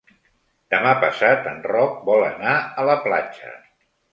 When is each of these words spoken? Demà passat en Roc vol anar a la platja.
Demà 0.73 0.93
passat 1.03 1.45
en 1.53 1.61
Roc 1.73 2.01
vol 2.09 2.27
anar 2.31 2.57
a 2.57 2.87
la 2.91 2.99
platja. 3.05 3.57